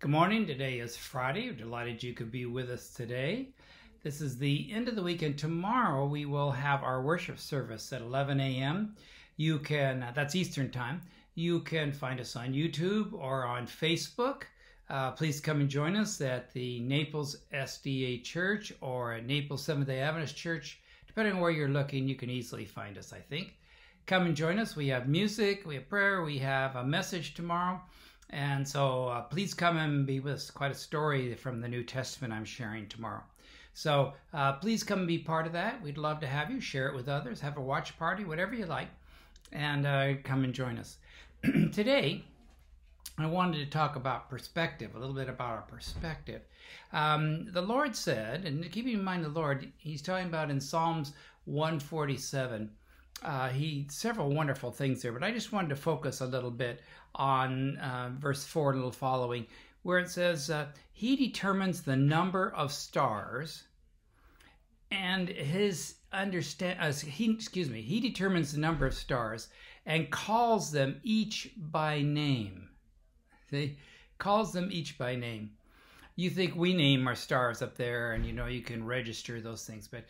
[0.00, 0.46] Good morning.
[0.46, 1.50] Today is Friday.
[1.50, 3.50] We're delighted you could be with us today.
[4.02, 7.92] This is the end of the week, and tomorrow we will have our worship service
[7.92, 8.96] at 11 a.m.
[9.36, 11.02] You can, that's Eastern Time.
[11.34, 14.44] You can find us on YouTube or on Facebook.
[14.88, 19.88] Uh, please come and join us at the Naples SDA Church or at Naples Seventh
[19.88, 20.80] day Adventist Church.
[21.08, 23.54] Depending on where you're looking, you can easily find us, I think.
[24.06, 24.74] Come and join us.
[24.74, 27.82] We have music, we have prayer, we have a message tomorrow.
[28.30, 30.50] And so uh, please come and be with us.
[30.50, 33.22] Quite a story from the New Testament I'm sharing tomorrow.
[33.74, 35.82] So uh, please come and be part of that.
[35.82, 36.60] We'd love to have you.
[36.60, 37.40] Share it with others.
[37.40, 38.88] Have a watch party, whatever you like.
[39.52, 40.98] And uh, come and join us.
[41.42, 42.24] Today,
[43.18, 46.42] I wanted to talk about perspective, a little bit about our perspective.
[46.92, 51.12] Um, the Lord said, and keeping in mind the Lord, He's talking about in Psalms
[51.44, 52.70] 147
[53.22, 56.80] uh, he several wonderful things there, but I just wanted to focus a little bit
[57.14, 59.46] on uh, verse four, a little following,
[59.82, 63.64] where it says, uh, "He determines the number of stars,
[64.90, 69.48] and his understand as he excuse me, he determines the number of stars
[69.86, 72.68] and calls them each by name.
[73.50, 73.78] See,
[74.18, 75.50] calls them each by name.
[76.16, 79.64] You think we name our stars up there, and you know you can register those
[79.64, 80.04] things, but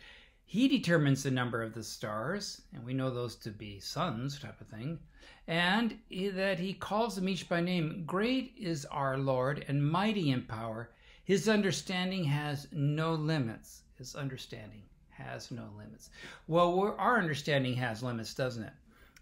[0.45, 4.59] he determines the number of the stars, and we know those to be suns, type
[4.59, 4.99] of thing,
[5.47, 8.03] and that he calls them each by name.
[8.05, 10.91] Great is our Lord and mighty in power.
[11.23, 13.83] His understanding has no limits.
[13.97, 16.09] His understanding has no limits.
[16.47, 18.73] Well, our understanding has limits, doesn't it?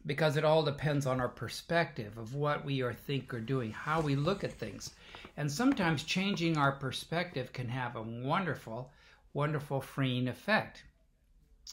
[0.06, 4.02] Because it all depends on our perspective of what we are think or doing, how
[4.02, 4.95] we look at things.
[5.38, 8.92] And sometimes changing our perspective can have a wonderful,
[9.33, 10.83] wonderful freeing effect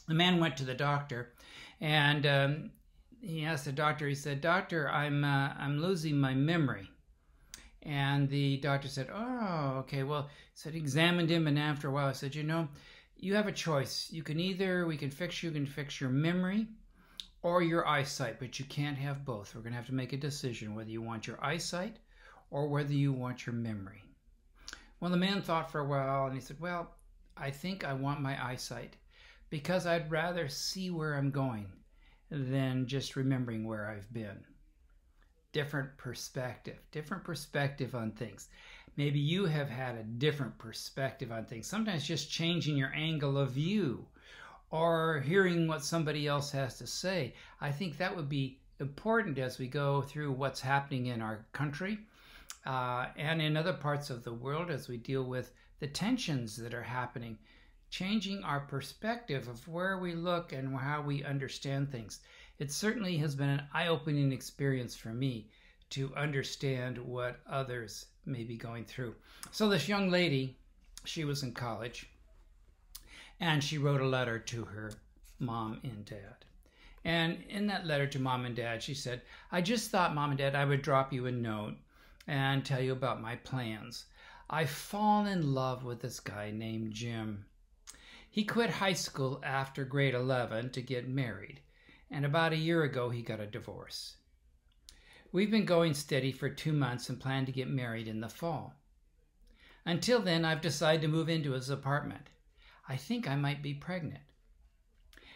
[0.07, 1.33] the man went to the doctor
[1.81, 2.71] and um,
[3.21, 6.89] he asked the doctor he said doctor i'm uh, i'm losing my memory.
[7.83, 12.11] And the doctor said oh okay well said examined him and after a while I
[12.11, 12.67] said you know
[13.15, 14.09] you have a choice.
[14.11, 16.67] You can either we can fix you can fix your memory
[17.41, 19.55] or your eyesight but you can't have both.
[19.55, 21.97] We're going to have to make a decision whether you want your eyesight
[22.51, 24.03] or whether you want your memory.
[24.99, 26.91] Well the man thought for a while and he said well
[27.37, 28.97] i think i want my eyesight
[29.49, 31.67] because I'd rather see where I'm going
[32.29, 34.43] than just remembering where I've been.
[35.53, 38.49] Different perspective, different perspective on things.
[38.97, 41.67] Maybe you have had a different perspective on things.
[41.67, 44.07] Sometimes just changing your angle of view
[44.69, 47.33] or hearing what somebody else has to say.
[47.61, 51.99] I think that would be important as we go through what's happening in our country
[52.65, 56.73] uh, and in other parts of the world as we deal with the tensions that
[56.73, 57.37] are happening
[57.89, 62.19] changing our perspective of where we look and how we understand things.
[62.59, 65.49] It certainly has been an eye opening experience for me
[65.91, 69.15] to understand what others may be going through.
[69.51, 70.57] So, this young lady,
[71.05, 72.09] she was in college
[73.39, 74.91] and she wrote a letter to her
[75.39, 76.45] mom and dad.
[77.05, 79.21] And in that letter to mom and dad, she said,
[79.51, 81.75] I just thought, mom and dad, I would drop you a note
[82.27, 84.05] and tell you about my plans.
[84.49, 87.45] I've fallen in love with this guy named Jim.
[88.37, 91.59] He quit high school after grade 11 to get married,
[92.11, 94.17] and about a year ago he got a divorce.
[95.31, 98.75] We've been going steady for two months and plan to get married in the fall.
[99.87, 102.29] Until then, I've decided to move into his apartment.
[102.87, 104.21] I think I might be pregnant.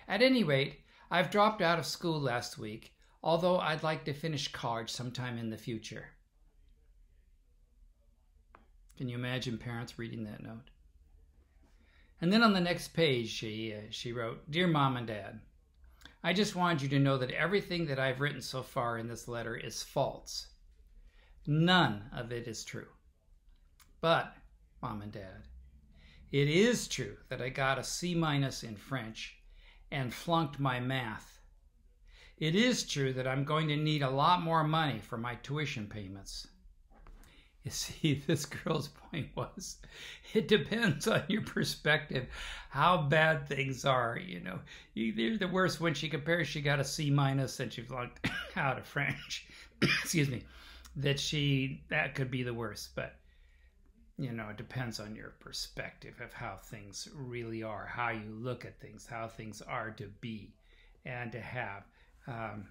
[0.07, 4.51] At any rate, I've dropped out of school last week, although I'd like to finish
[4.51, 6.09] college sometime in the future.
[8.95, 10.69] Can you imagine parents reading that note?
[12.21, 15.41] And then on the next page, she, uh, she wrote Dear Mom and Dad,
[16.23, 19.27] I just wanted you to know that everything that I've written so far in this
[19.27, 20.47] letter is false.
[21.47, 22.89] None of it is true.
[24.01, 24.35] But,
[24.83, 25.47] Mom and Dad,
[26.31, 29.35] it is true that I got a C minus in French
[29.89, 31.39] and flunked my math.
[32.37, 35.87] It is true that I'm going to need a lot more money for my tuition
[35.87, 36.47] payments.
[37.65, 39.77] You see, this girl's point was
[40.33, 42.25] it depends on your perspective
[42.69, 44.17] how bad things are.
[44.17, 44.59] You know,
[44.95, 48.79] they're the worst when she compares, she got a C minus and she flunked out
[48.79, 49.47] of French.
[49.81, 50.43] Excuse me.
[50.95, 52.95] That she, that could be the worst.
[52.95, 53.15] But,
[54.17, 58.65] you know, it depends on your perspective of how things really are, how you look
[58.65, 60.55] at things, how things are to be
[61.05, 61.83] and to have.
[62.27, 62.65] Um,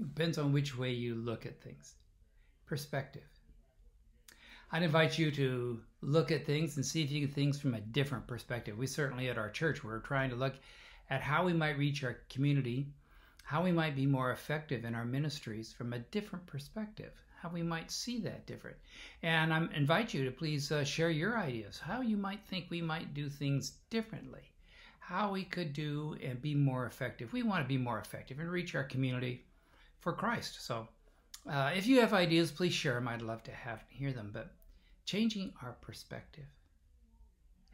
[0.00, 1.96] depends on which way you look at things.
[2.66, 3.28] Perspective.
[4.72, 7.80] I'd invite you to look at things and see if you can things from a
[7.80, 8.78] different perspective.
[8.78, 10.54] We certainly at our church, we're trying to look
[11.10, 12.86] at how we might reach our community,
[13.42, 17.12] how we might be more effective in our ministries from a different perspective,
[17.42, 18.76] how we might see that different.
[19.24, 22.80] And I invite you to please uh, share your ideas, how you might think we
[22.80, 24.52] might do things differently,
[25.00, 27.32] how we could do and be more effective.
[27.32, 29.44] We want to be more effective and reach our community
[29.98, 30.64] for Christ.
[30.64, 30.86] So
[31.50, 33.08] uh, if you have ideas, please share them.
[33.08, 34.30] I'd love to have hear them.
[34.32, 34.52] But
[35.10, 36.46] changing our perspective.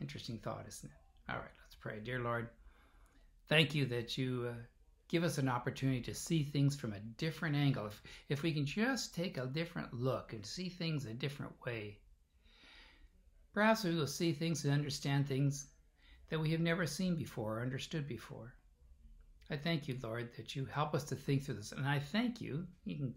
[0.00, 1.30] Interesting thought, isn't it?
[1.30, 2.00] All right, let's pray.
[2.02, 2.48] Dear Lord,
[3.46, 4.54] thank you that you uh,
[5.10, 7.88] give us an opportunity to see things from a different angle.
[7.88, 11.98] If, if we can just take a different look and see things a different way,
[13.52, 15.66] perhaps we will see things and understand things
[16.30, 18.54] that we have never seen before or understood before.
[19.50, 21.72] I thank you, Lord, that you help us to think through this.
[21.72, 22.66] And I thank you,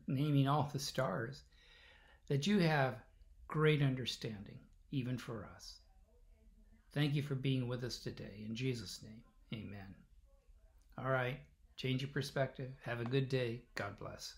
[0.08, 1.44] naming all the stars,
[2.28, 3.02] that you have
[3.50, 4.60] great understanding,
[4.92, 5.80] even for us.
[6.94, 8.46] Thank you for being with us today.
[8.48, 9.22] In Jesus' name,
[9.54, 9.96] amen.
[10.98, 11.40] All right,
[11.76, 12.72] change your perspective.
[12.84, 13.62] Have a good day.
[13.76, 14.36] God bless.